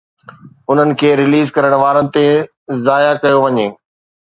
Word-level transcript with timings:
انهن 0.69 0.91
کي 1.01 1.09
ريليز 1.19 1.47
ڪرڻ 1.57 1.73
وارن 1.83 2.05
تي 2.17 2.25
ضايع 2.89 3.11
ڪيو 3.23 3.37
وڃي. 3.45 3.67